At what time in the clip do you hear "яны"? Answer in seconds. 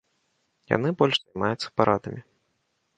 0.75-0.89